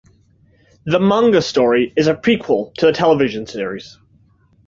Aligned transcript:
The 0.85 0.99
manga 0.99 1.43
story 1.43 1.93
is 1.95 2.07
a 2.07 2.15
prequel 2.15 2.73
to 2.77 2.87
the 2.87 2.91
television 2.91 3.45
series. 3.45 3.99